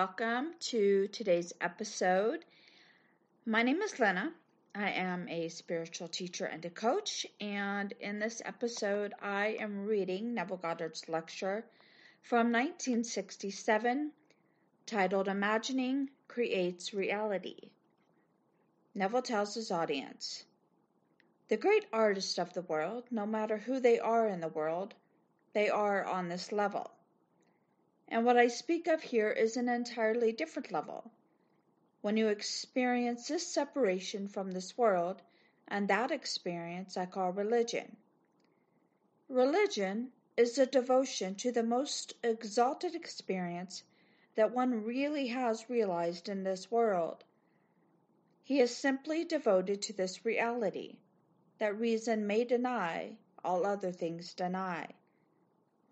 [0.00, 2.42] welcome to today's episode.
[3.44, 4.32] My name is Lynna.
[4.74, 10.32] I am a spiritual teacher and a coach, and in this episode, I am reading
[10.32, 11.66] Neville Goddard's lecture
[12.22, 14.10] from 1967
[14.86, 17.68] titled Imagining Creates Reality.
[18.94, 20.44] Neville tells his audience
[21.48, 24.94] The great artists of the world, no matter who they are in the world,
[25.52, 26.90] they are on this level.
[28.12, 31.12] And what I speak of here is an entirely different level.
[32.00, 35.22] When you experience this separation from this world,
[35.68, 37.96] and that experience I call religion.
[39.28, 43.84] Religion is the devotion to the most exalted experience
[44.34, 47.22] that one really has realized in this world.
[48.42, 50.98] He is simply devoted to this reality
[51.58, 54.88] that reason may deny, all other things deny.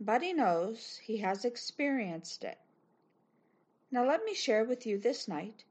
[0.01, 2.59] But he knows he has experienced it.
[3.91, 5.65] Now let me share with you this night.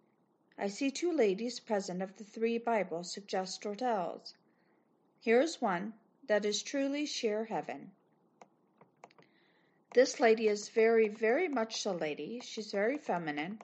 [0.58, 4.34] I see two ladies present of the three Bibles suggest or tells.
[5.22, 5.94] Here is one
[6.26, 7.92] that is truly sheer heaven.
[9.94, 12.42] This lady is very, very much a lady.
[12.42, 13.62] She's very feminine.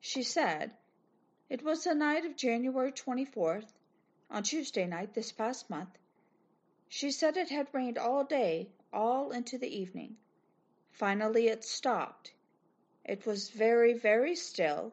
[0.00, 0.76] She said,
[1.48, 3.72] It was the night of January 24th,
[4.30, 5.96] on Tuesday night this past month.
[6.88, 10.16] She said it had rained all day all into the evening.
[10.90, 12.32] Finally it stopped.
[13.04, 14.92] It was very, very still.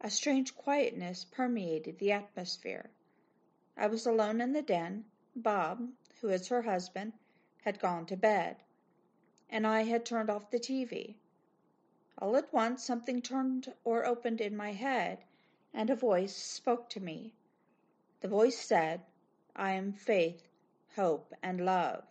[0.00, 2.90] A strange quietness permeated the atmosphere.
[3.76, 5.04] I was alone in the den.
[5.34, 7.12] Bob, who is her husband,
[7.62, 8.56] had gone to bed,
[9.50, 11.16] and I had turned off the TV.
[12.18, 15.24] All at once something turned or opened in my head,
[15.74, 17.34] and a voice spoke to me.
[18.20, 19.04] The voice said,
[19.54, 20.48] I am faith,
[20.94, 22.04] hope, and love.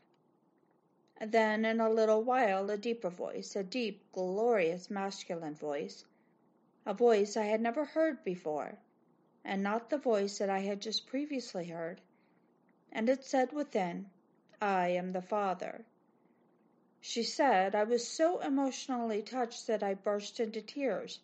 [1.21, 6.03] Then in a little while a deeper voice, a deep, glorious masculine voice,
[6.85, 8.79] a voice I had never heard before,
[9.45, 12.01] and not the voice that I had just previously heard.
[12.91, 14.09] And it said within,
[14.61, 15.85] I am the Father.
[16.99, 21.19] She said I was so emotionally touched that I burst into tears,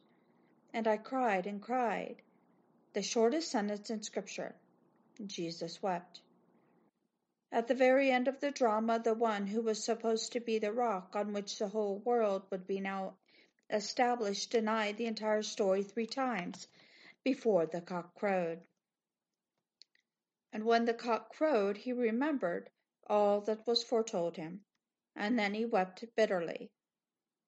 [0.74, 2.22] and I cried and cried.
[2.94, 4.56] The shortest sentence in Scripture.
[5.26, 6.22] Jesus wept.
[7.54, 10.72] At the very end of the drama, the one who was supposed to be the
[10.72, 13.18] rock on which the whole world would be now
[13.70, 16.70] established denied the entire story three times
[17.24, 18.64] before the cock crowed.
[20.54, 22.70] And when the cock crowed, he remembered
[23.08, 24.64] all that was foretold him,
[25.14, 26.72] and then he wept bitterly.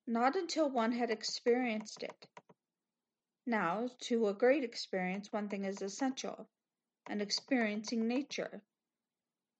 [0.06, 2.28] Not until one had experienced it.
[3.46, 6.50] Now, to a great experience, one thing is essential
[7.06, 8.62] an experiencing nature.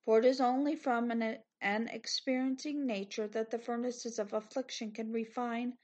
[0.06, 5.14] For it is only from an, an experiencing nature that the furnaces of affliction can
[5.14, 5.78] refine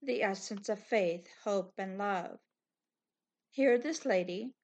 [0.00, 2.38] the essence of faith, hope, and love.
[3.50, 4.54] Hear this lady.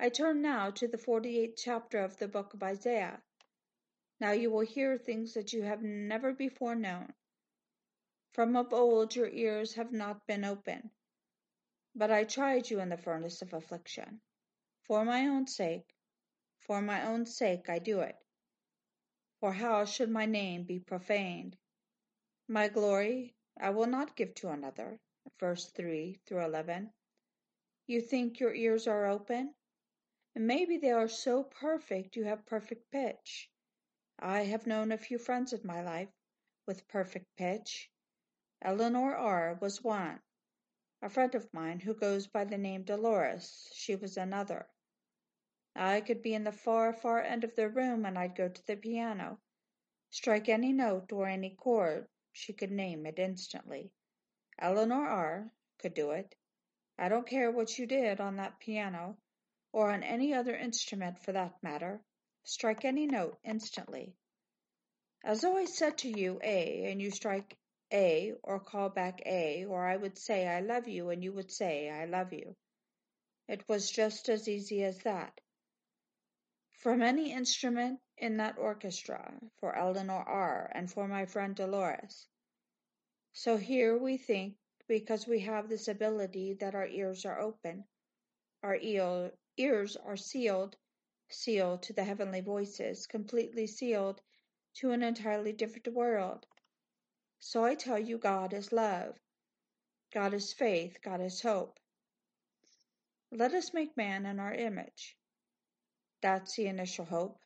[0.00, 3.22] I turn now to the 48th chapter of the book of Isaiah.
[4.18, 7.12] Now you will hear things that you have never before known.
[8.32, 10.90] From of old your ears have not been open,
[11.94, 14.20] but I tried you in the furnace of affliction.
[14.84, 15.94] For my own sake,
[16.58, 18.16] for my own sake I do it.
[19.40, 21.56] For how should my name be profaned?
[22.46, 25.00] My glory I will not give to another.
[25.38, 26.92] Verse 3 through 11.
[27.86, 29.54] You think your ears are open?
[30.34, 33.50] Maybe they are so perfect you have perfect pitch.
[34.18, 36.10] I have known a few friends in my life
[36.66, 37.90] with perfect pitch.
[38.62, 39.58] Eleanor R.
[39.60, 40.20] was one.
[41.02, 44.68] A friend of mine who goes by the name Dolores, she was another.
[45.76, 48.66] I could be in the far, far end of the room and I'd go to
[48.66, 49.40] the piano,
[50.10, 53.90] strike any note or any chord, she could name it instantly.
[54.58, 55.52] Eleanor R.
[55.78, 56.34] could do it.
[56.98, 59.16] I don't care what you did on that piano,
[59.72, 62.02] or on any other instrument for that matter.
[62.44, 64.14] Strike any note instantly.
[65.24, 67.56] As though I said to you A, and you strike
[67.92, 71.50] A, or call back A, or I would say I love you, and you would
[71.50, 72.56] say I love you.
[73.48, 75.40] It was just as easy as that
[76.80, 82.26] from any instrument in that orchestra, for Eleanor R., and for my friend Dolores.
[83.32, 84.54] So here we think,
[84.88, 87.84] because we have this ability, that our ears are open,
[88.62, 88.76] our
[89.56, 90.76] ears are sealed,
[91.28, 94.20] sealed to the heavenly voices, completely sealed
[94.76, 96.46] to an entirely different world.
[97.40, 99.16] So I tell you, God is love.
[100.12, 100.96] God is faith.
[101.02, 101.78] God is hope.
[103.30, 105.16] Let us make man in our image.
[106.22, 107.38] That's the initial hope.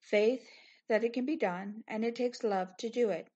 [0.00, 0.46] Faith
[0.88, 3.28] that it can be done, and it takes love to do it.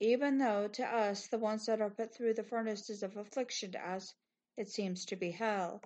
[0.00, 3.90] even though to us, the ones that are put through the furnaces of affliction to
[3.90, 4.14] us,
[4.56, 5.82] it seems to be hell.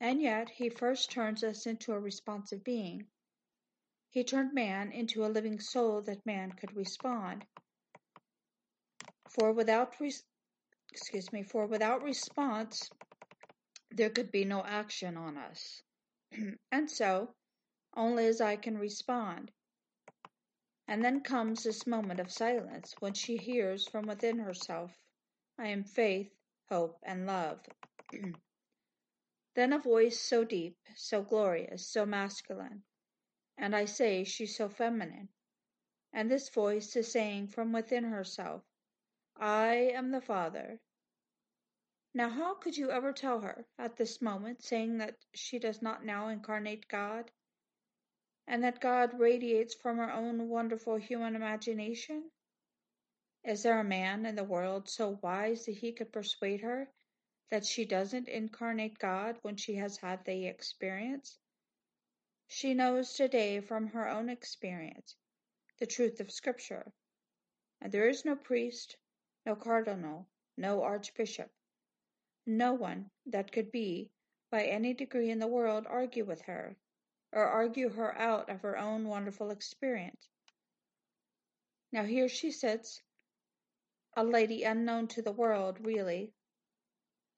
[0.00, 3.04] And yet, he first turns us into a responsive being.
[4.10, 7.44] He turned man into a living soul that man could respond.
[9.30, 10.14] For without re-
[10.92, 12.90] excuse me, for without response,
[13.90, 15.82] there could be no action on us.
[16.72, 17.34] and so,
[17.94, 19.50] only as I can respond.
[20.86, 24.90] And then comes this moment of silence when she hears from within herself,
[25.58, 26.32] I am faith,
[26.68, 27.60] hope, and love.
[29.54, 32.82] then a voice so deep, so glorious, so masculine,
[33.58, 35.28] and I say she's so feminine.
[36.12, 38.62] And this voice is saying from within herself,
[39.36, 40.80] I am the Father.
[42.14, 46.04] Now, how could you ever tell her at this moment, saying that she does not
[46.04, 47.30] now incarnate God?
[48.48, 52.30] and that God radiates from her own wonderful human imagination?
[53.44, 56.88] Is there a man in the world so wise that he could persuade her
[57.50, 61.38] that she doesn't incarnate God when she has had the experience?
[62.46, 65.14] She knows today from her own experience
[65.78, 66.90] the truth of Scripture,
[67.82, 68.96] and there is no priest,
[69.44, 70.26] no cardinal,
[70.56, 71.50] no archbishop,
[72.48, 74.10] no one that could be,
[74.50, 76.74] by any degree in the world, argue with her
[77.30, 80.28] or argue her out of her own wonderful experience.
[81.92, 83.02] Now here she sits,
[84.16, 86.32] a lady unknown to the world, really,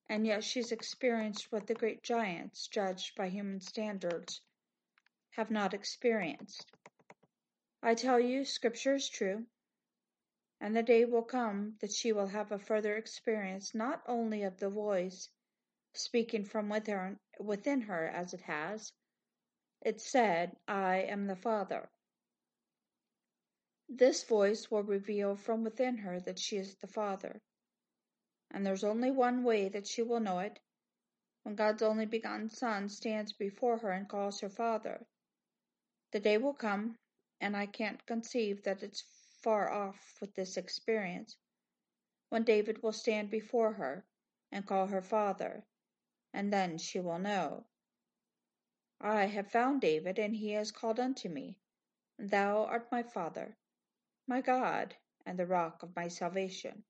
[0.08, 4.40] and yet she's experienced what the great giants, judged by human standards,
[5.30, 6.70] have not experienced.
[7.82, 9.46] I tell you, Scripture is true,
[10.60, 14.58] and the day will come that she will have a further experience not only of
[14.58, 15.28] the voice
[15.94, 18.92] speaking from within her as it has,
[19.80, 21.88] it said, I am the Father.
[23.88, 27.40] This voice will reveal from within her that she is the Father.
[28.50, 30.60] And there's only one way that she will know it
[31.42, 35.06] when God's only begotten Son stands before her and calls her Father.
[36.12, 36.98] The day will come,
[37.40, 39.02] and I can't conceive that it's
[39.42, 41.36] far off with this experience,
[42.28, 44.04] when David will stand before her
[44.52, 45.64] and call her Father,
[46.32, 47.66] and then she will know.
[49.00, 51.58] I have found David, and he has called unto me.
[52.18, 53.56] Thou art my Father,
[54.26, 54.94] my God,
[55.24, 56.84] and the rock of my salvation.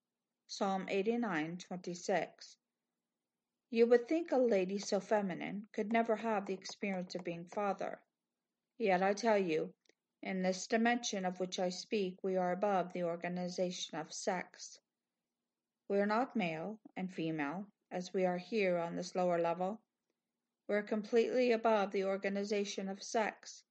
[0.47, 2.57] Psalm 89:26.
[3.71, 8.01] You would think a lady so feminine could never have the experience of being father.
[8.79, 9.73] Yet I tell you,
[10.23, 14.79] in this dimension of which I speak, we are above the organization of sex.
[15.89, 19.81] We are not male and female, as we are here on this lower level.
[20.69, 23.65] We're completely above the organization of sex.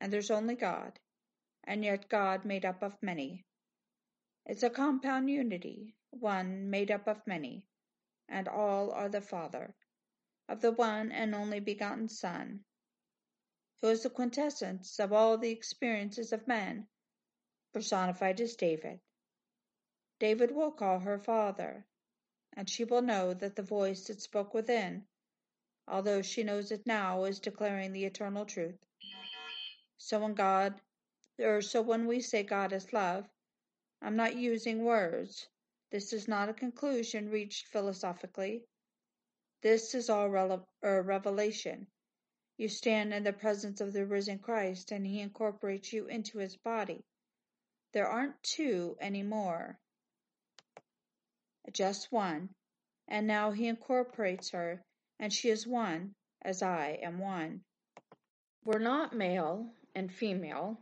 [0.00, 1.00] And there's only God,
[1.64, 3.44] and yet God made up of many.
[4.46, 7.64] It's a compound unity, one made up of many,
[8.28, 9.74] and all are the Father,
[10.48, 12.60] of the one and only begotten Son,
[13.84, 16.88] who is the quintessence of all the experiences of men,
[17.74, 18.98] personified as David.
[20.18, 21.84] David will call her Father,
[22.54, 25.06] and she will know that the voice that spoke within
[25.86, 28.78] although she knows it now, is declaring the eternal truth.
[29.98, 30.80] So when God,
[31.38, 33.28] or so when we say God is love,
[34.00, 35.46] I'm not using words.
[35.90, 38.64] This is not a conclusion reached philosophically.
[39.62, 41.86] This is all er, revelation.
[42.56, 46.56] You stand in the presence of the risen Christ, and He incorporates you into His
[46.56, 47.04] body.
[47.92, 49.78] There aren't two anymore,
[51.72, 52.50] just one.
[53.08, 54.82] And now He incorporates her
[55.18, 57.62] and she is one, as I am one.
[58.64, 60.78] We're not male and female,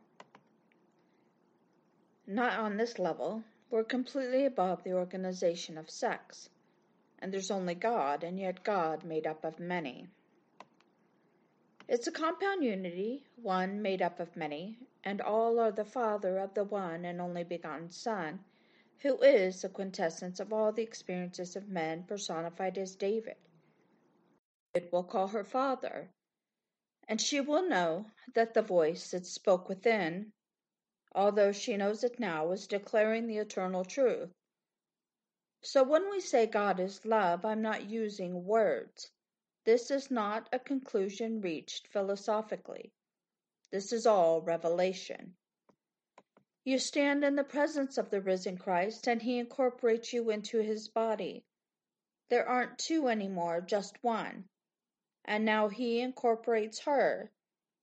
[2.26, 3.42] not on this level.
[3.70, 6.48] We're completely above the organization of sex.
[7.18, 10.08] And there's only God, and yet God made up of many.
[11.88, 16.54] It's a compound unity, one made up of many, and all are the Father of
[16.54, 18.44] the one and only begotten Son,
[19.00, 23.36] who is the quintessence of all the experiences of men personified as David
[24.74, 26.08] David will call her Father,
[27.08, 30.32] and she will know that the voice that spoke within,
[31.14, 34.30] although she knows it now, is declaring the eternal truth.
[35.62, 39.10] So when we say God is love, I'm not using words.
[39.64, 42.92] This is not a conclusion reached philosophically.
[43.70, 45.36] This is all revelation.
[46.64, 50.88] You stand in the presence of the risen Christ, and he incorporates you into his
[50.88, 51.44] body.
[52.28, 54.48] There aren't two anymore, just one.
[55.24, 57.30] And now he incorporates her,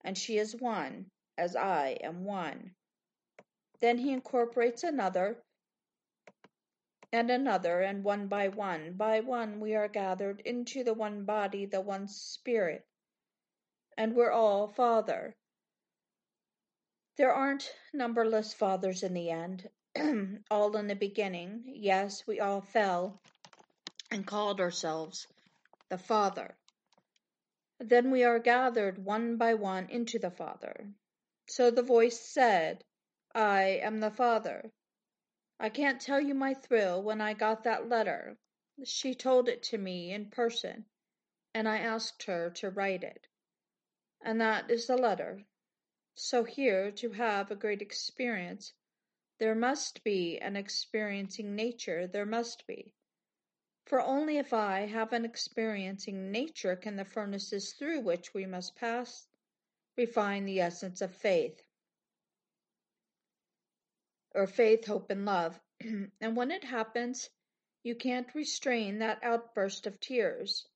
[0.03, 2.75] and she is one, as I am one.
[3.79, 5.43] Then he incorporates another
[7.11, 11.65] and another, and one by one, by one, we are gathered into the one body,
[11.65, 12.85] the one spirit.
[13.97, 15.35] And we're all Father.
[17.17, 19.69] There aren't numberless fathers in the end,
[20.51, 21.63] all in the beginning.
[21.65, 23.19] Yes, we all fell
[24.11, 25.27] and called ourselves
[25.89, 26.55] the Father.
[27.79, 30.93] Then we are gathered one by one into the Father.
[31.47, 32.83] So the voice said,
[33.33, 34.71] I am the Father.
[35.61, 38.37] I can't tell you my thrill when I got that letter.
[38.85, 40.85] She told it to me in person,
[41.53, 43.27] and I asked her to write it.
[44.21, 45.45] And that is the letter.
[46.15, 48.71] So here, to have a great experience,
[49.37, 52.93] there must be an experiencing nature, there must be.
[53.85, 58.77] For only if I have an experiencing nature can the furnaces through which we must
[58.77, 59.27] pass
[59.97, 61.63] refine the essence of faith
[64.35, 65.59] or faith, hope, and love.
[66.21, 67.29] and when it happens,
[67.83, 70.67] you can't restrain that outburst of tears.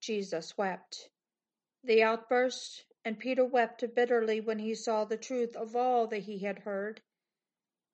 [0.00, 1.10] Jesus wept.
[1.84, 6.38] The outburst, and Peter wept bitterly when he saw the truth of all that he
[6.38, 7.02] had heard.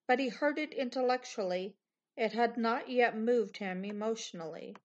[0.06, 1.76] But he heard it intellectually,
[2.16, 4.76] it had not yet moved him emotionally.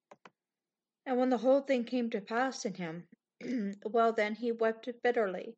[1.05, 3.07] And when the whole thing came to pass in him,
[3.85, 5.55] well, then he wept bitterly.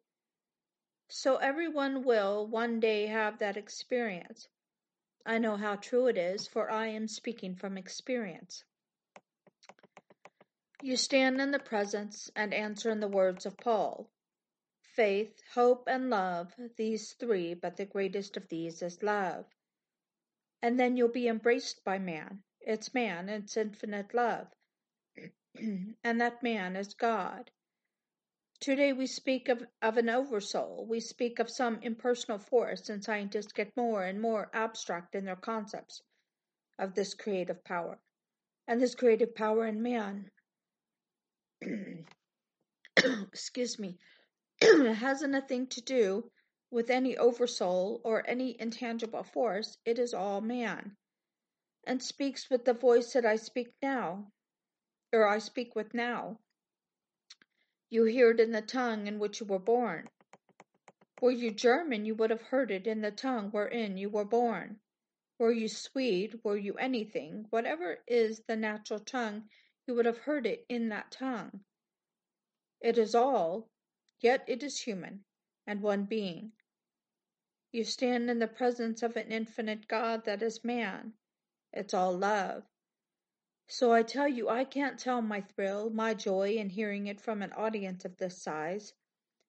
[1.12, 4.48] So everyone will one day have that experience.
[5.26, 8.64] I know how true it is, for I am speaking from experience.
[10.84, 14.10] You stand in the presence and answer in the words of Paul
[14.96, 19.46] faith, hope, and love, these three, but the greatest of these is love.
[20.62, 22.44] And then you'll be embraced by man.
[22.60, 24.48] It's man, it's infinite love.
[26.04, 27.50] and that man is God.
[28.60, 30.86] Today we speak of, of an oversoul.
[30.86, 35.38] We speak of some impersonal force, and scientists get more and more abstract in their
[35.38, 36.02] concepts
[36.78, 38.00] of this creative power.
[38.68, 40.30] And this creative power in man,
[42.98, 43.98] excuse me,
[44.60, 46.30] it has nothing to do
[46.70, 49.78] with any oversoul or any intangible force.
[49.86, 50.98] It is all man,
[51.88, 54.34] and speaks with the voice that I speak now,
[55.14, 56.40] or I speak with now.
[57.90, 60.10] You hear it in the tongue in which you were born.
[61.22, 64.80] Were you German, you would have heard it in the tongue wherein you were born.
[65.40, 69.50] Were you Swede, were you anything, whatever is the natural tongue,
[69.88, 71.62] you would have heard it in that tongue.
[72.80, 73.70] It is all,
[74.20, 75.26] yet it is human,
[75.66, 76.52] and one being.
[77.72, 81.14] You stand in the presence of an infinite God that is man.
[81.74, 82.64] It's all love.
[83.72, 87.44] So I tell you I can't tell my thrill, my joy in hearing it from
[87.44, 88.96] an audience of this size.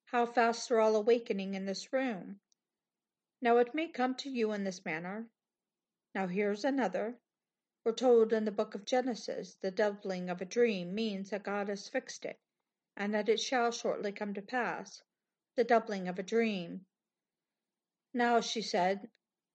[0.05, 2.39] How fast they're all awakening in this room.
[3.41, 5.31] Now it may come to you in this manner.
[6.15, 7.19] Now here's another.
[7.83, 11.69] We're told in the book of Genesis the doubling of a dream means that God
[11.69, 12.39] has fixed it,
[12.99, 15.03] and that it shall shortly come to pass.
[15.57, 16.85] The doubling of a dream.
[18.13, 19.09] Now, she said,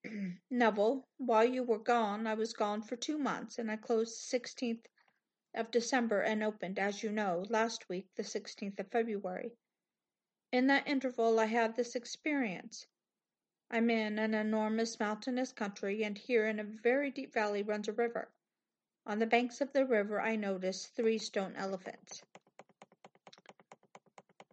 [0.51, 4.21] Neville, while you were gone, I was gone for two months, and I closed the
[4.27, 4.85] sixteenth
[5.55, 9.57] of December and opened, as you know, last week, the sixteenth of February.
[10.51, 12.85] In that interval I had this experience.
[13.71, 17.93] I'm in an enormous mountainous country, and here in a very deep valley runs a
[17.93, 18.31] river.
[19.07, 22.21] On the banks of the river I notice three stone elephants.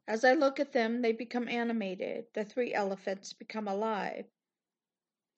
[0.09, 2.26] As I look at them, they become animated.
[2.32, 4.25] The three elephants become alive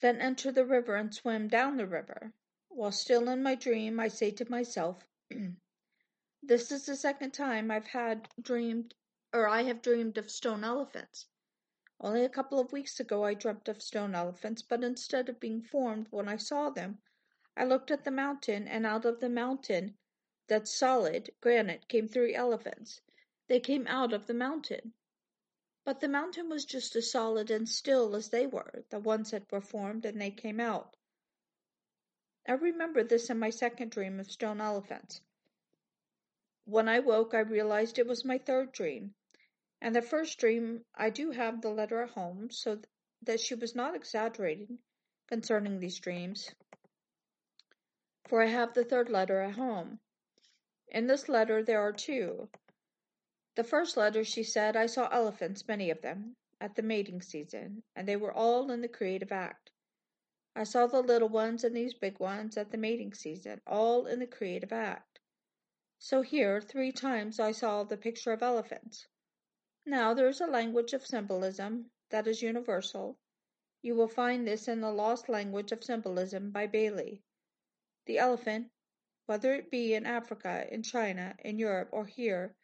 [0.05, 2.31] then enter the river and swim down the river.
[2.69, 5.07] While still in my dream, I say to myself,
[6.43, 8.95] This is the second time I've had dreamed,
[9.33, 11.25] or I have dreamed of stone elephants.
[11.99, 15.63] Only a couple of weeks ago I dreamt of stone elephants, but instead of being
[15.63, 16.99] formed when I saw them,
[17.57, 19.97] I looked at the mountain, and out of the mountain,
[20.49, 23.01] that solid granite, came three elephants.
[23.47, 24.93] They came out of the mountain.
[25.85, 29.53] But the mountain was just as solid and still as they were, the ones that
[29.53, 30.97] were formed, and they came out.
[32.49, 35.21] I remember this in my second dream of stone elephants.
[36.65, 39.15] When I woke, I realized it was my third dream.
[39.83, 42.81] And the first dream, I do have the letter at home, so
[43.23, 44.79] that she was not exaggerating
[45.27, 46.51] concerning these dreams.
[48.29, 50.01] For I have the third letter at home.
[50.89, 52.49] In this letter there are two.
[53.57, 57.85] The first letter she said I saw elephants, many of them, at the mating season,
[57.95, 59.71] and they were all in the creative act.
[60.57, 64.19] I saw the little ones and these big ones at the mating season, all in
[64.19, 65.21] the creative act.
[65.99, 69.07] So here, three times I saw the picture of elephants.
[69.87, 73.19] Now there is a language of symbolism that is universal.
[73.83, 77.23] You will find this in The Lost Language of Symbolism by Bailey.
[78.07, 78.73] The elephant,
[79.27, 82.57] whether it be in Africa, in China, in Europe, or here,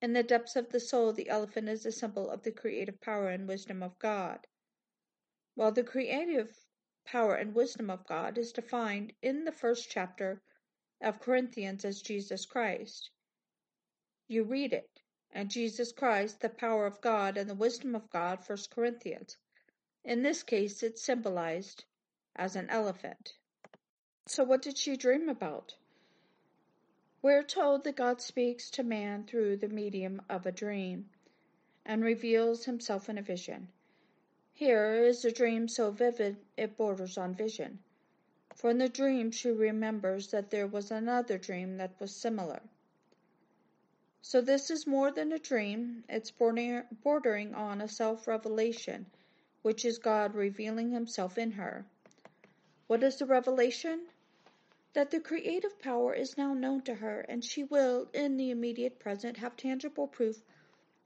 [0.00, 3.28] in the depths of the soul, the elephant is a symbol of the creative power
[3.28, 4.46] and wisdom of God.
[5.54, 6.54] While the creative
[7.04, 10.42] power and wisdom of God is defined in the first chapter
[11.00, 13.10] of Corinthians as Jesus Christ.
[14.26, 15.00] You read it,
[15.32, 19.36] and Jesus Christ, the power of God and the wisdom of God, First Corinthians.
[20.04, 21.84] In this case, it's symbolized
[22.36, 23.32] as an elephant.
[24.26, 25.74] So, what did she dream about?
[27.28, 31.10] We're told that God speaks to man through the medium of a dream
[31.84, 33.68] and reveals himself in a vision.
[34.54, 37.80] Here is a dream so vivid it borders on vision.
[38.54, 42.62] For in the dream she remembers that there was another dream that was similar.
[44.22, 49.04] So this is more than a dream, it's bordering on a self revelation,
[49.60, 51.84] which is God revealing himself in her.
[52.86, 54.06] What is the revelation?
[54.94, 58.98] That the creative power is now known to her, and she will, in the immediate
[58.98, 60.42] present, have tangible proof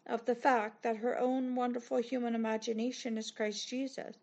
[0.06, 4.16] of the fact that her own wonderful human imagination is Christ Jesus.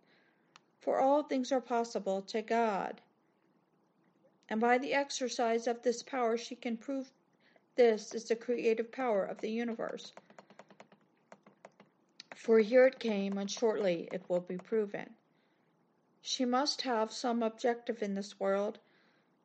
[0.80, 3.02] For all things are possible to God.
[4.48, 7.12] And by the exercise of this power, she can prove
[7.76, 10.12] this is the creative power of the universe.
[12.36, 15.16] For here it came, and shortly it will be proven.
[16.22, 18.80] She must have some objective in this world,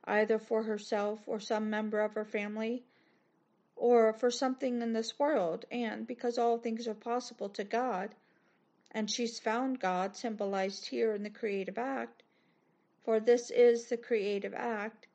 [0.06, 2.84] either for herself or some member of her family
[3.76, 8.14] or for something in this world, and because all things are possible to God,
[8.92, 12.22] and she's found God symbolized here in the creative act,
[13.02, 15.08] for this is the creative act,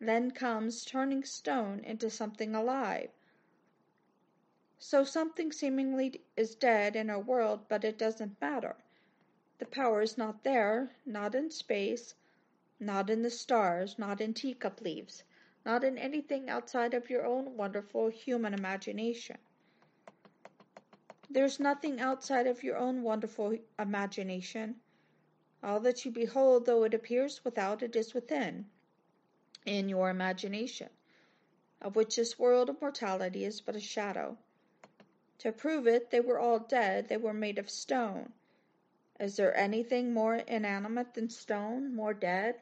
[0.00, 3.10] then comes turning stone into something alive.
[4.78, 8.76] So something seemingly is dead in our world, but it doesn't matter.
[9.58, 12.14] The power is not there, not in space,
[12.80, 15.24] not in the stars, not in teacup leaves
[15.64, 19.38] not in anything outside of your own wonderful human imagination.
[21.30, 24.76] There's nothing outside of your own wonderful imagination.
[25.62, 28.66] All that you behold, though it appears without, it is within,
[29.64, 30.90] in your imagination,
[31.80, 34.36] of which this world of mortality is but a shadow.
[35.38, 38.34] To prove it, they were all dead, they were made of stone.
[39.20, 42.60] Is there anything more inanimate than stone, more dead?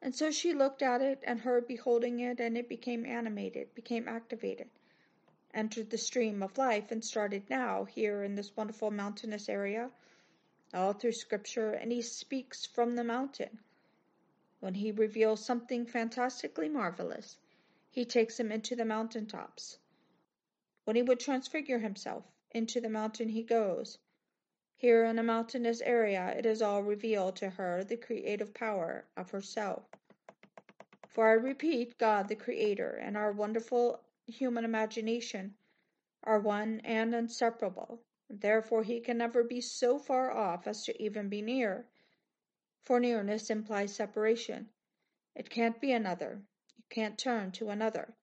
[0.00, 4.08] And so she looked at it, and her beholding it, and it became animated, became
[4.08, 4.68] activated,
[5.54, 9.92] entered the stream of life, and started now, here in this wonderful mountainous area,
[10.74, 13.60] all through Scripture, and he speaks from the mountain.
[14.58, 17.36] When he reveals something fantastically marvelous,
[17.90, 19.78] he takes him into the mountain tops.
[20.84, 23.98] When he would transfigure himself, into the mountain he goes.
[24.82, 29.30] Here in a mountainous area it is all revealed to her the creative power of
[29.30, 29.84] herself.
[31.06, 35.54] For I repeat, God the Creator and our wonderful human imagination
[36.24, 38.02] are one and inseparable.
[38.28, 41.86] Therefore he can never be so far off as to even be near.
[42.80, 44.68] For nearness implies separation.
[45.36, 46.42] It can't be another.
[46.76, 48.16] You can't turn to another.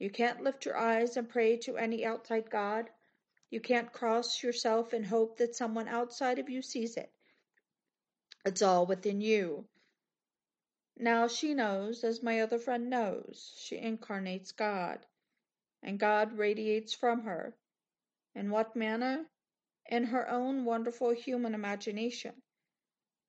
[0.00, 2.90] You can't lift your eyes and pray to any outside God.
[3.54, 7.12] You can't cross yourself and hope that someone outside of you sees it.
[8.44, 9.68] It's all within you.
[10.96, 15.06] Now she knows, as my other friend knows, she incarnates God,
[15.84, 17.54] and God radiates from her.
[18.34, 19.24] In what manner?
[19.86, 22.42] In her own wonderful human imagination.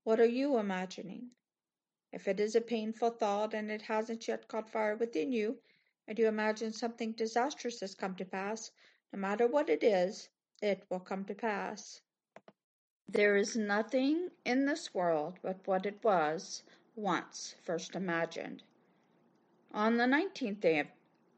[0.06, 1.30] What are you imagining?
[2.12, 5.60] If it is a painful thought and it hasn't yet caught fire within you,
[6.08, 8.72] and you imagine something disastrous has come to pass,
[9.16, 10.28] no matter what it is,
[10.62, 12.02] it will come to pass.
[13.08, 16.64] There is nothing in this world but what it was
[16.98, 18.62] once first imagined.
[19.72, 20.88] On the 19th day of,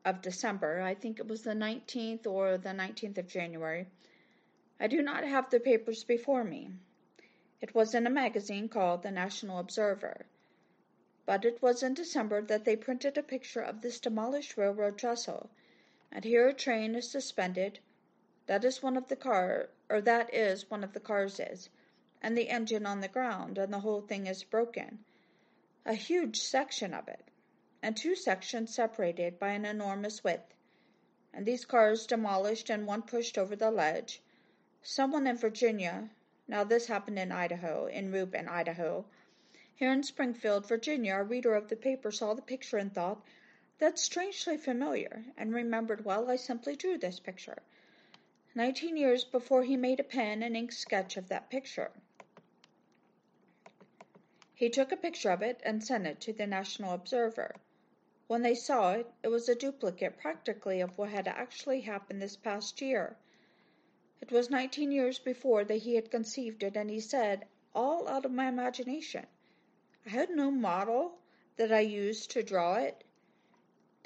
[0.03, 3.85] of December, I think it was the 19th or the 19th of January,
[4.79, 6.71] I do not have the papers before me.
[7.61, 10.25] It was in a magazine called the National Observer.
[11.27, 15.51] But it was in December that they printed a picture of this demolished railroad trestle
[16.11, 17.79] and here a train is suspended.
[18.45, 21.69] That is one of the car, or that is one of the cars is,
[22.21, 25.03] and the engine on the ground, and the whole thing is broken.
[25.85, 27.25] A huge section of it,
[27.83, 30.53] and two sections separated by an enormous width,
[31.33, 34.21] and these cars demolished and one pushed over the ledge.
[34.81, 36.09] Someone in Virginia,
[36.47, 39.05] now this happened in Idaho, in Reuben, Idaho.
[39.75, 43.21] Here in Springfield, Virginia, a reader of the paper saw the picture and thought,
[43.79, 47.57] that's strangely familiar, and remembered well I simply drew this picture.
[48.55, 51.91] Nineteen years before he made a pen and ink sketch of that picture.
[54.55, 57.55] He took a picture of it and sent it to the National Observer.
[58.25, 62.35] When they saw it, it was a duplicate practically of what had actually happened this
[62.35, 63.15] past year.
[64.19, 68.25] It was nineteen years before that he had conceived it, and he said, all out
[68.25, 69.27] of my imagination.
[70.07, 71.19] I had no model
[71.57, 73.03] that I used to draw it.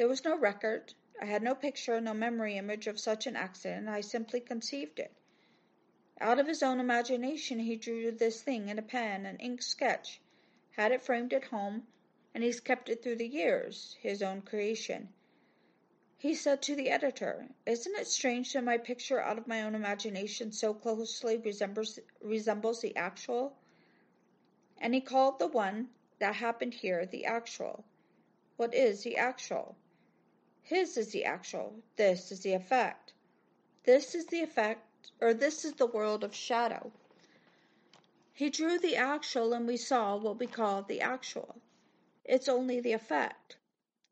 [0.02, 0.96] There was no record.
[1.22, 3.88] I had no picture, no memory image of such an accident.
[3.88, 5.14] I simply conceived it.
[6.20, 10.20] Out of his own imagination, he drew this thing in a pen, an ink sketch,
[10.72, 11.86] had it framed at home,
[12.34, 15.10] and he's kept it through the years, his own creation.
[16.18, 19.76] He said to the editor, Isn't it strange that my picture out of my own
[19.76, 23.56] imagination so closely resembles, resembles the actual?
[24.80, 27.86] And he called the one that happened here the actual.
[28.58, 29.76] What is the actual?
[30.63, 31.74] His is the actual.
[31.95, 33.13] This is the effect.
[33.84, 36.91] This is the effect, or this is the world of shadow.
[38.34, 41.56] He drew the actual, and we saw what we call the actual.
[42.24, 43.58] It's only the effect.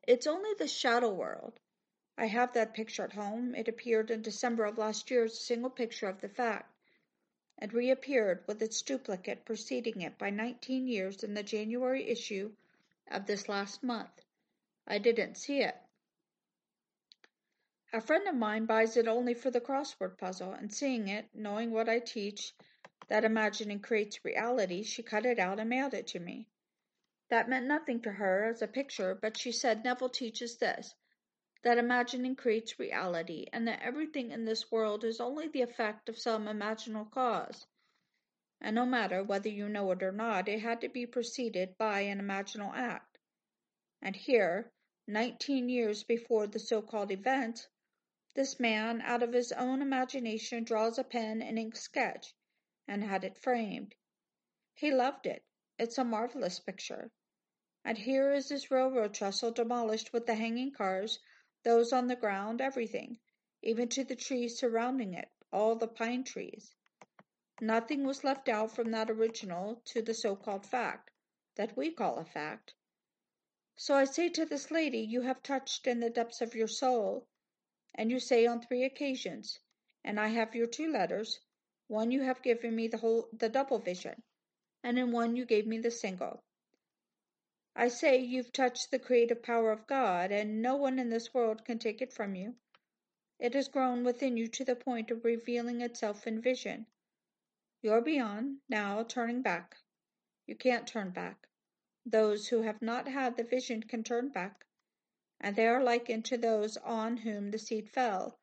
[0.06, 1.58] It's only the shadow world.
[2.18, 3.54] I have that picture at home.
[3.54, 6.74] It appeared in December of last year as a single picture of the fact,
[7.58, 12.50] and reappeared with its duplicate preceding it by nineteen years in the January issue
[13.10, 14.10] of this last month.
[14.86, 15.76] I didn't see it.
[17.92, 21.72] A friend of mine buys it only for the crossword puzzle, and seeing it, knowing
[21.72, 22.54] what I teach,
[23.08, 26.46] that imagining creates reality, she cut it out and mailed it to me.
[27.30, 30.94] That meant nothing to her as a picture, but she said Neville teaches this
[31.62, 36.16] that imagining creates reality, and that everything in this world is only the effect of
[36.16, 37.66] some imaginal cause.
[38.60, 42.02] And no matter whether you know it or not, it had to be preceded by
[42.02, 43.18] an imaginal act.
[44.00, 44.70] And here,
[45.08, 47.66] nineteen years before the so called event,
[48.34, 52.32] this man, out of his own imagination, draws a pen and ink sketch,
[52.86, 53.94] and had it framed.
[54.74, 55.44] He loved it.
[55.78, 57.10] It's a marvelous picture.
[57.84, 61.18] And here is this railroad trestle demolished with the hanging cars,
[61.64, 63.18] those on the ground, everything,
[63.62, 66.72] even to the trees surrounding it, all the pine trees.
[67.60, 71.10] Nothing was left out from that original to the so called fact,
[71.56, 72.74] that we call a fact.
[73.74, 77.26] So I say to this lady, You have touched in the depths of your soul
[77.94, 79.58] and you say on three occasions,
[80.04, 81.40] and I have your two letters,
[81.88, 84.22] one you have given me the whole the double vision,
[84.82, 86.42] and in one you gave me the single.
[87.74, 91.64] I say you've touched the creative power of God, and no one in this world
[91.64, 92.56] can take it from you.
[93.38, 96.86] It has grown within you to the point of revealing itself in vision.
[97.82, 99.76] You're beyond, now turning back.
[100.46, 101.48] You can't turn back.
[102.06, 104.66] Those who have not had the vision can turn back
[105.40, 108.38] and they are likened to those on whom the seed fell.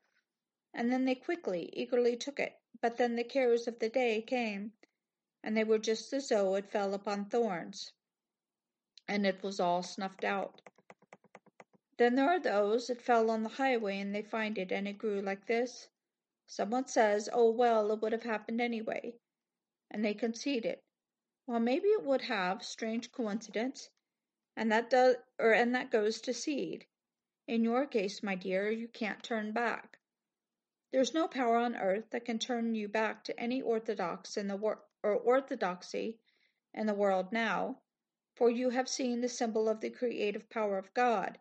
[0.73, 2.59] And then they quickly, eagerly took it.
[2.81, 4.73] But then the cares of the day came,
[5.43, 7.91] and they were just as though it fell upon thorns,
[9.07, 10.61] and it was all snuffed out.
[11.97, 14.97] Then there are those that fell on the highway, and they find it, and it
[14.97, 15.87] grew like this.
[16.45, 19.15] Someone says, Oh, well, it would have happened anyway.
[19.89, 20.83] And they concede it.
[21.45, 23.89] Well, maybe it would have, strange coincidence
[24.59, 26.87] and that does or and that goes to seed.
[27.47, 29.99] In your case, my dear, you can't turn back.
[30.91, 34.57] There's no power on earth that can turn you back to any orthodox in the
[34.57, 36.17] wor- or orthodoxy
[36.73, 37.81] in the world now,
[38.35, 41.37] for you have seen the symbol of the creative power of God,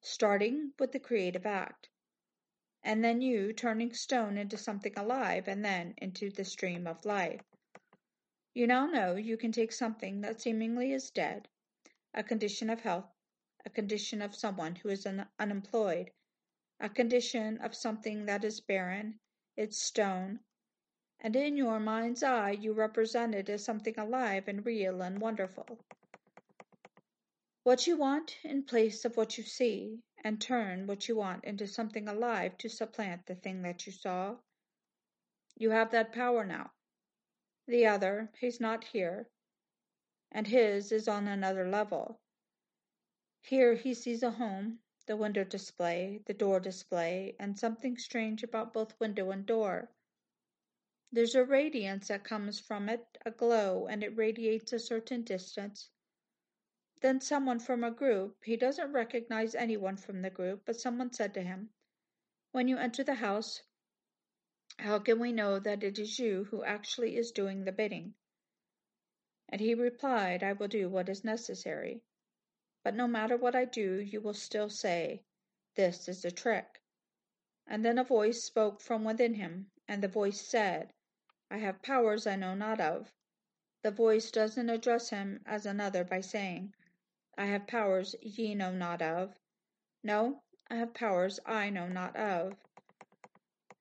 [0.00, 1.90] starting with the creative act,
[2.82, 7.42] and then you turning stone into something alive, and then into the stream of life.
[8.54, 11.48] You now know you can take something that seemingly is dead
[12.16, 13.12] a condition of health,
[13.66, 16.10] a condition of someone who is un- unemployed,
[16.80, 19.20] a condition of something that is barren,
[19.56, 20.40] its stone,
[21.20, 25.78] and in your mind's eye you represent it as something alive and real and wonderful.
[27.62, 31.66] What you want in place of what you see, and turn what you want into
[31.66, 34.36] something alive to supplant the thing that you saw.
[35.56, 36.72] You have that power now.
[37.66, 39.28] The other, he's not here,
[40.32, 42.20] and his is on another level.
[43.42, 48.72] Here he sees a home, the window display, the door display, and something strange about
[48.72, 49.92] both window and door.
[51.12, 55.90] There's a radiance that comes from it, a glow, and it radiates a certain distance.
[57.00, 61.34] Then someone from a group, he doesn't recognize anyone from the group, but someone said
[61.34, 61.70] to him,
[62.50, 63.62] When you enter the house,
[64.78, 68.14] how can we know that it is you who actually is doing the bidding?
[69.48, 72.02] And he replied, I will do what is necessary.
[72.82, 75.22] But no matter what I do, you will still say,
[75.76, 76.82] This is a trick.
[77.66, 80.92] And then a voice spoke from within him, and the voice said,
[81.48, 83.12] I have powers I know not of.
[83.82, 86.74] The voice doesn't address him as another by saying,
[87.38, 89.38] I have powers ye know not of.
[90.02, 92.56] No, I have powers I know not of.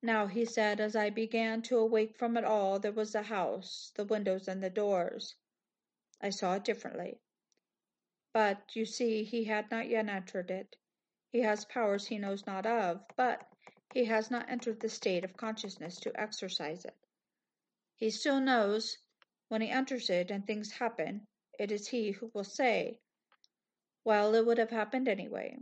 [0.02, 3.92] Now, he said, as I began to awake from it all, there was the house,
[3.96, 5.36] the windows, and the doors.
[6.22, 7.20] I saw it differently.
[8.34, 10.76] But, you see, he had not yet entered it.
[11.32, 13.46] He has powers he knows not of, but
[13.94, 16.96] he has not entered the state of consciousness to exercise it.
[17.98, 18.98] He still knows
[19.50, 21.28] when he enters it and things happen,
[21.60, 23.00] it is he who will say,
[24.04, 25.58] Well, it would have happened anyway.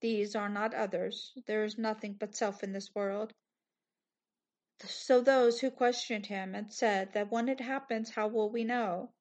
[0.00, 1.32] These are not others.
[1.46, 3.34] There is nothing but self in this world.
[4.80, 9.12] So those who questioned him and said that when it happens, how will we know?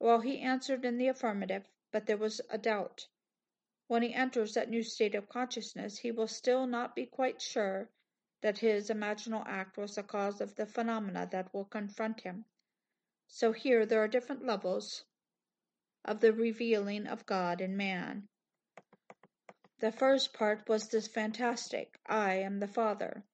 [0.00, 3.08] Well, he answered in the affirmative, but there was a doubt.
[3.88, 7.90] When he enters that new state of consciousness, he will still not be quite sure
[8.40, 12.44] that his imaginal act was the cause of the phenomena that will confront him.
[13.26, 15.04] So here there are different levels
[16.04, 18.28] of the revealing of God in man.
[19.80, 23.24] The first part was this fantastic I am the Father.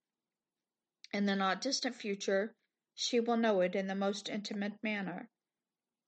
[1.13, 2.55] In the not distant future,
[2.95, 5.29] she will know it in the most intimate manner.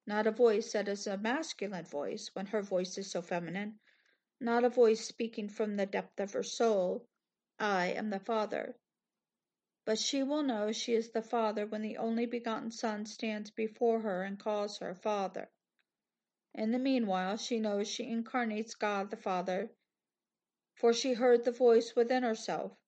[0.08, 3.80] Not a voice that is a masculine voice when her voice is so feminine,
[4.38, 7.08] not a voice speaking from the depth of her soul,
[7.58, 8.76] I am the Father.
[9.84, 13.98] But she will know she is the Father when the only begotten Son stands before
[14.02, 15.50] her and calls her Father.
[16.54, 19.72] In the meanwhile, she knows she incarnates God the Father,
[20.76, 22.78] for she heard the voice within herself,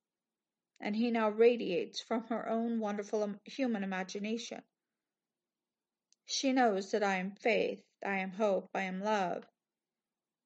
[0.79, 4.63] and he now radiates from her own wonderful human imagination.
[6.31, 9.47] She knows that I am faith, I am hope, I am love.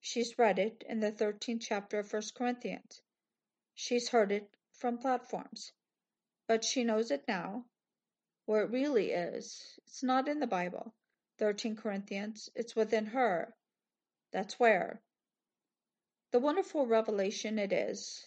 [0.01, 3.03] She's read it in the 13th chapter of First Corinthians.
[3.75, 5.73] She's heard it from platforms.
[6.47, 7.66] But she knows it now.
[8.47, 10.95] Where it really is, it's not in the Bible.
[11.38, 13.53] 13 Corinthians, it's within her.
[14.31, 15.03] That's where.
[16.31, 18.25] The wonderful revelation it is.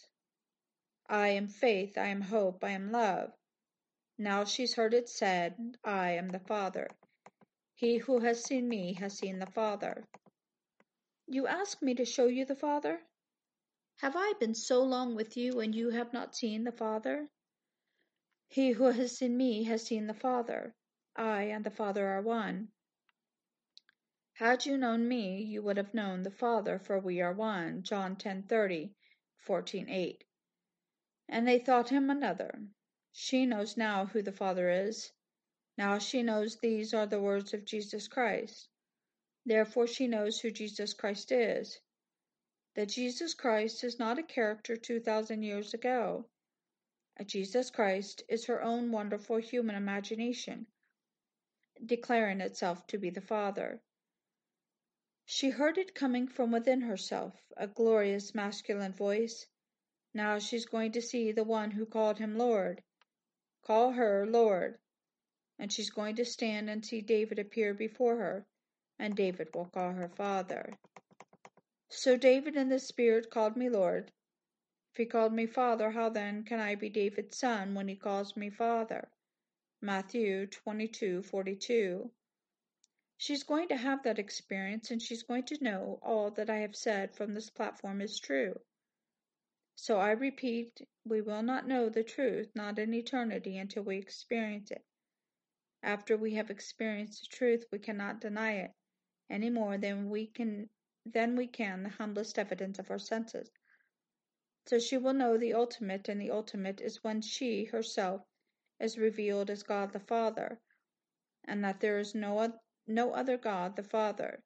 [1.07, 3.31] I am faith, I am hope, I am love.
[4.17, 6.89] Now she's heard it said, I am the Father.
[7.77, 10.07] He who has seen me has seen the Father.
[11.27, 13.01] You ask me to show you the Father?
[13.97, 17.29] Have I been so long with you and you have not seen the Father?
[18.47, 20.73] He who has seen me has seen the Father.
[21.17, 22.71] I and the Father are one.
[24.35, 27.83] Had you known me, you would have known the Father, for we are one.
[27.83, 28.93] John 10:30,
[29.45, 30.21] 14:8.
[31.27, 32.69] And they thought him another.
[33.11, 35.11] She knows now who the Father is.
[35.77, 38.69] Now she knows these are the words of Jesus Christ.
[39.45, 41.79] Therefore she knows who Jesus Christ is.
[42.75, 46.25] That Jesus Christ is not a character 2,000 years ago.
[47.17, 50.67] A Jesus Christ is her own wonderful human imagination,
[51.85, 53.81] declaring itself to be the Father.
[55.25, 59.45] She heard it coming from within herself, a glorious masculine voice.
[60.13, 62.83] Now she's going to see the one who called him Lord.
[63.61, 64.77] Call her Lord.
[65.57, 68.45] And she's going to stand and see David appear before her
[68.97, 70.77] and David will call her father.
[71.89, 74.11] So David in the Spirit called me Lord.
[74.91, 78.37] If he called me Father, how then can I be David's son when he calls
[78.37, 79.09] me Father?
[79.81, 82.09] Matthew 22:42.
[83.17, 86.75] She's going to have that experience and she's going to know all that I have
[86.75, 88.59] said from this platform is true.
[89.75, 94.71] So I repeat, we will not know the truth, not in eternity, until we experience
[94.71, 94.85] it.
[95.85, 98.71] After we have experienced the truth, we cannot deny it
[99.29, 100.67] any more than we can
[101.05, 103.51] than we can the humblest evidence of our senses.
[104.65, 108.25] So she will know the ultimate, and the ultimate is when she herself
[108.79, 110.59] is revealed as God the Father,
[111.43, 114.43] and that there is no no other God the Father.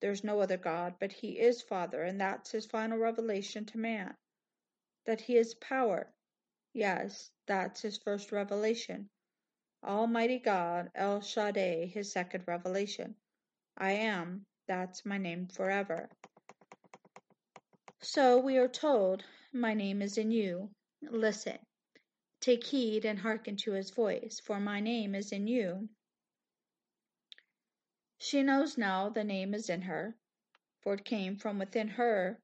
[0.00, 4.16] There's no other God, but He is Father, and that's His final revelation to man.
[5.04, 6.12] That He is power.
[6.72, 9.10] Yes, that's His first revelation.
[9.86, 13.14] Almighty God, El Shaddai, His second revelation.
[13.78, 16.08] I am, that's my name forever.
[18.00, 20.70] So we are told, My name is in you.
[21.02, 21.58] Listen,
[22.40, 25.88] take heed and hearken to his voice, for my name is in you.
[28.18, 30.16] She knows now the name is in her,
[30.82, 32.40] for it came from within her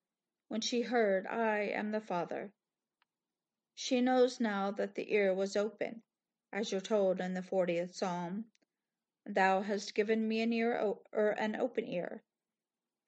[0.48, 2.52] when she heard, I am the Father.
[3.74, 6.02] She knows now that the ear was open,
[6.52, 8.44] as you're told in the 40th Psalm.
[9.24, 12.22] Thou hast given me an ear or an open ear.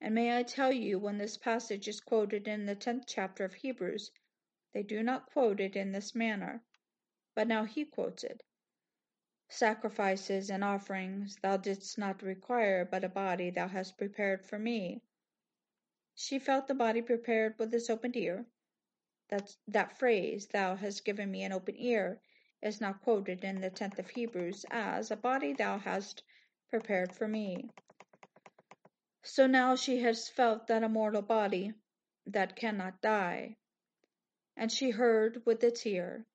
[0.01, 3.53] And may I tell you, when this passage is quoted in the tenth chapter of
[3.53, 4.11] Hebrews,
[4.73, 6.63] they do not quote it in this manner,
[7.35, 8.43] but now he quotes it.
[9.47, 15.01] Sacrifices and offerings thou didst not require, but a body thou hast prepared for me.
[16.15, 18.45] She felt the body prepared with this opened ear.
[19.29, 22.21] That, that phrase, thou hast given me an open ear,
[22.65, 26.23] is now quoted in the 10th of Hebrews as, a body thou hast
[26.69, 27.69] prepared for me.
[29.23, 31.73] So now she has felt that immortal body
[32.25, 33.55] that cannot die.
[34.57, 36.25] And she heard with its ear.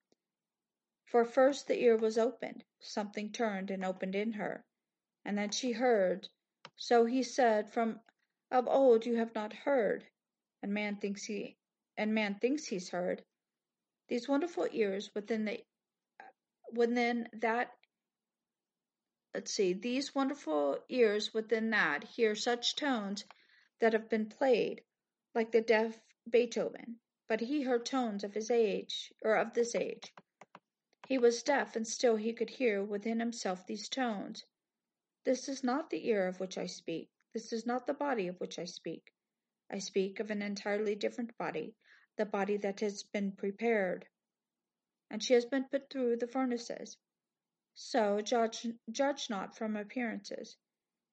[1.05, 4.65] For first the ear was opened, something turned and opened in her,
[5.25, 6.29] and then she heard.
[6.77, 8.01] So he said, From
[8.53, 10.07] of old you have not heard,
[10.63, 11.57] and man thinks he
[11.97, 13.25] and man thinks he's heard.
[14.09, 15.65] These wonderful ears within the
[16.73, 17.73] within that
[19.35, 23.25] let's see, these wonderful ears within that hear such tones
[23.81, 24.83] that have been played,
[25.35, 30.13] like the deaf Beethoven, but he heard tones of his age, or of this age.
[31.07, 34.45] He was deaf, and still he could hear within himself these tones.
[35.25, 37.09] This is not the ear of which I speak.
[37.33, 39.13] This is not the body of which I speak.
[39.71, 41.75] I speak of an entirely different body,
[42.17, 44.07] the body that has been prepared.
[45.11, 46.97] And she has been put through the furnaces.
[47.75, 50.57] So judge, judge not from appearances.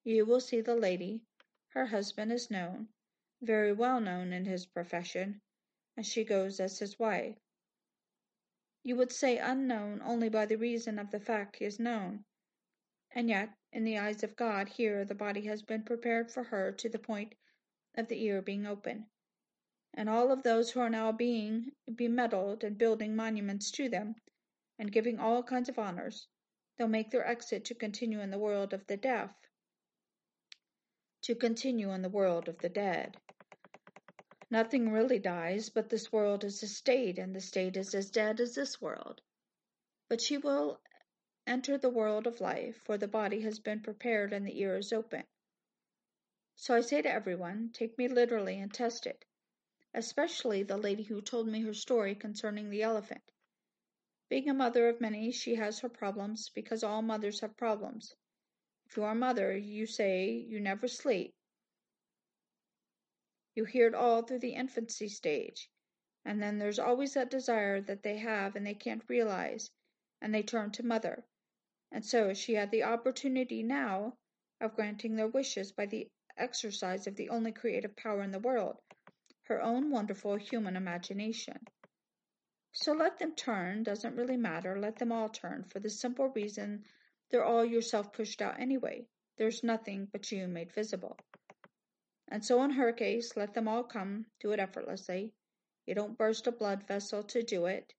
[0.04, 1.22] You will see the lady.
[1.68, 2.88] Her husband is known,
[3.42, 5.40] very well known in his profession,
[5.96, 7.36] and she goes as his wife.
[8.82, 12.24] You would say unknown only by the reason of the fact he is known.
[13.10, 16.72] And yet, in the eyes of God, here the body has been prepared for her
[16.72, 17.34] to the point
[17.96, 19.10] of the ear being open.
[19.98, 24.14] And all of those who are now being bemedaled and building monuments to them,
[24.78, 26.28] and giving all kinds of honors,
[26.76, 29.30] they'll make their exit to continue in the world of the deaf,
[31.22, 33.16] to continue in the world of the dead.
[34.52, 38.38] Nothing really dies, but this world is a state, and the state is as dead
[38.38, 39.20] as this world.
[40.08, 40.80] But she will
[41.44, 44.92] enter the world of life, for the body has been prepared and the ear is
[44.92, 45.24] open.
[46.54, 49.24] So I say to everyone, take me literally and test it,
[49.94, 53.22] especially the lady who told me her story concerning the elephant.
[54.28, 58.14] Being a mother of many, she has her problems because all mothers have problems.
[58.86, 61.34] If you are a mother, you say you never sleep.
[63.54, 65.70] You hear it all through the infancy stage.
[66.24, 69.70] And then there's always that desire that they have and they can't realize,
[70.20, 71.24] and they turn to mother.
[71.90, 74.18] And so she had the opportunity now
[74.60, 78.76] of granting their wishes by the exercise of the only creative power in the world,
[79.48, 81.58] her own wonderful human imagination.
[82.72, 86.84] So let them turn, doesn't really matter, let them all turn, for the simple reason
[87.30, 89.06] they're all yourself pushed out anyway.
[89.36, 91.18] There's nothing but you made visible.
[92.28, 95.32] And so in her case, let them all come, do it effortlessly.
[95.86, 97.94] You don't burst a blood vessel to do it.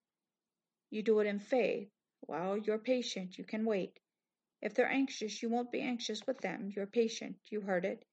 [0.91, 1.89] You do it in faith.
[2.27, 3.99] Well, you're patient, you can wait.
[4.61, 6.71] If they're anxious, you won't be anxious with them.
[6.75, 8.05] You're patient, you heard it.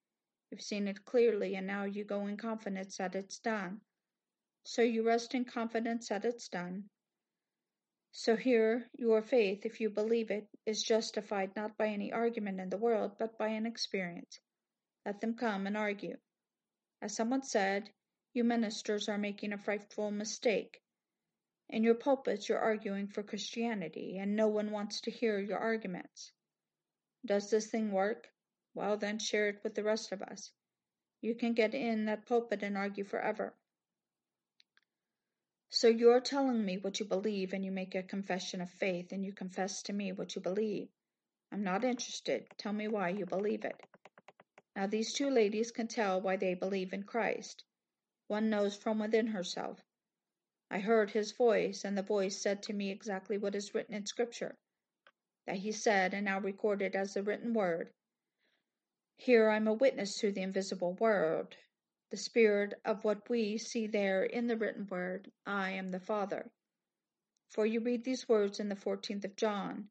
[0.51, 3.81] You've seen it clearly, and now you go in confidence that it's done.
[4.65, 6.91] So you rest in confidence that it's done.
[8.13, 12.71] So here your faith, if you believe it, is justified not by any argument in
[12.71, 14.41] the world, but by an experience.
[15.05, 16.17] Let them come and argue.
[17.03, 17.91] As someone said,
[18.33, 20.81] you ministers are making a frightful mistake.
[21.69, 26.33] In your pulpits you're arguing for Christianity, and no one wants to hear your arguments.
[27.25, 28.29] Does this thing work?
[28.77, 30.53] Well, then share it with the rest of us.
[31.23, 33.55] You can get in that pulpit and argue forever.
[35.71, 39.25] So you're telling me what you believe, and you make a confession of faith, and
[39.25, 40.89] you confess to me what you believe.
[41.51, 42.49] I'm not interested.
[42.59, 43.81] Tell me why you believe it.
[44.77, 47.65] Now these two ladies can tell why they believe in Christ.
[48.29, 49.81] One knows from within herself.
[50.71, 54.05] I heard his voice, and the voice said to me exactly what is written in
[54.05, 54.55] Scripture.
[55.47, 57.91] That he said, and now recorded as the written word.
[59.19, 61.57] Here I'm a witness to the invisible world,
[62.11, 66.51] the spirit of what we see there in the written word, I am the Father.
[67.49, 69.89] For you read these words in the 14th of John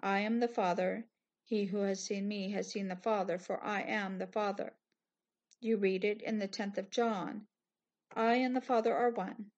[0.00, 1.06] I am the Father,
[1.44, 4.74] he who has seen me has seen the Father, for I am the Father.
[5.60, 7.46] You read it in the 10th of John
[8.10, 9.52] I and the Father are one.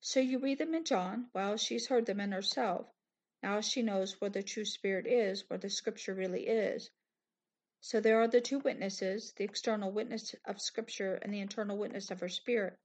[0.00, 2.86] So you read them in John, well, she's heard them in herself.
[3.42, 6.90] Now she knows where the true spirit is, where the scripture really is.
[7.80, 12.10] So there are the two witnesses, the external witness of Scripture and the internal witness
[12.10, 12.76] of her spirit.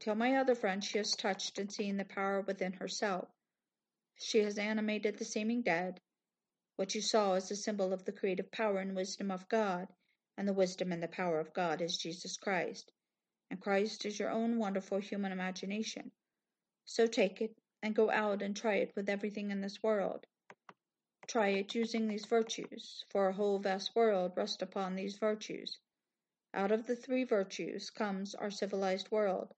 [0.00, 3.28] Tell my other friend she has touched and seen the power within herself.
[4.16, 6.00] She has animated the seeming dead.
[6.76, 9.88] What you saw is a symbol of the creative power and wisdom of God,
[10.36, 12.90] and the wisdom and the power of God is Jesus Christ.
[13.50, 16.12] And Christ is your own wonderful human imagination.
[16.84, 20.26] So take it and go out and try it with everything in this world.
[21.30, 25.78] Try it using these virtues, for a whole vast world rests upon these virtues.
[26.52, 29.54] Out of the three virtues comes our civilized world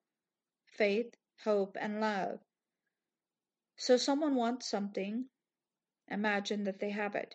[0.66, 2.40] faith, hope, and love.
[3.76, 5.30] So someone wants something,
[6.08, 7.34] imagine that they have it,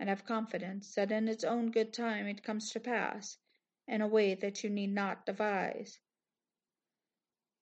[0.00, 3.38] and have confidence that in its own good time it comes to pass
[3.86, 6.00] in a way that you need not devise.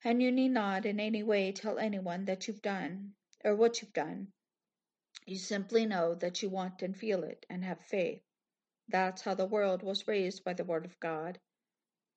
[0.03, 3.13] And you need not in any way tell anyone that you've done
[3.45, 4.33] or what you've done.
[5.25, 8.23] You simply know that you want and feel it and have faith.
[8.89, 11.39] That's how the world was raised by the Word of God.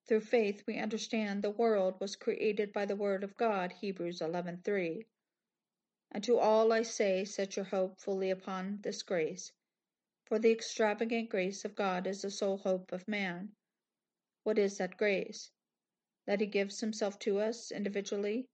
[0.06, 5.06] Through faith we understand the world was created by the Word of God, Hebrews 11:3.
[6.10, 9.52] And to all I say, set your hope fully upon this grace,
[10.24, 13.52] for the extravagant grace of God is the sole hope of man.
[14.42, 15.50] What is that grace?
[16.26, 18.48] That he gives himself to us individually.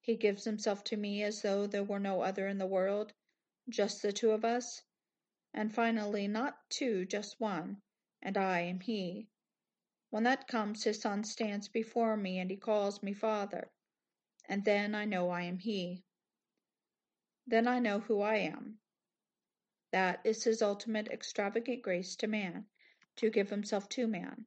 [0.00, 3.12] He gives himself to me as though there were no other in the world,
[3.68, 4.82] just the two of us?
[5.54, 7.82] And finally, not two, just one,
[8.22, 9.28] and I am he.
[10.10, 13.70] When that comes, his son stands before me and he calls me Father.
[14.48, 16.02] And then I know I am he.
[17.46, 18.78] Then I know who I am.
[19.92, 22.66] That is his ultimate extravagant grace to man,
[23.16, 24.46] to give himself to man.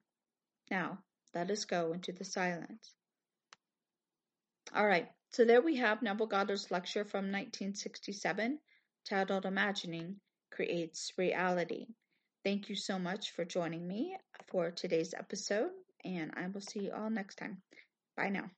[0.69, 1.03] Now,
[1.34, 2.93] let us go into the silence.
[4.74, 8.59] All right, so there we have Neville Goddard's lecture from 1967
[9.08, 10.18] titled Imagining
[10.52, 11.88] Creates Reality.
[12.43, 15.72] Thank you so much for joining me for today's episode,
[16.04, 17.62] and I will see you all next time.
[18.18, 18.49] Bye now.